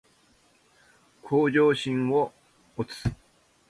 [1.21, 2.33] 向上心を
[2.75, 3.03] 持つ